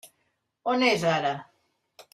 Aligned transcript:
On 0.73 0.87
és 0.87 1.07
ara? 1.11 1.37